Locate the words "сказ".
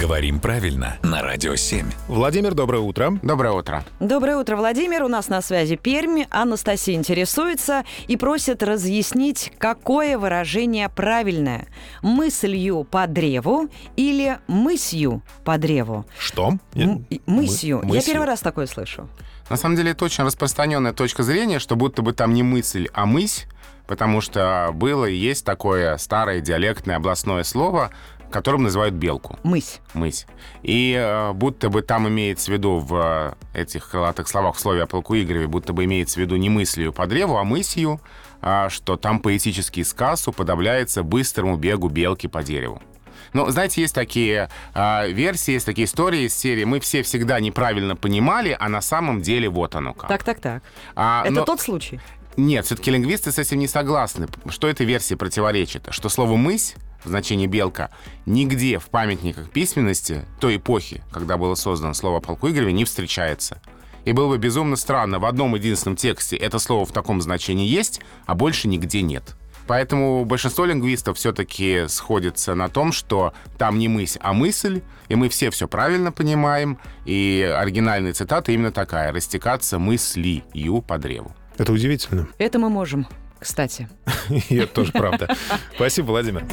39.84-40.26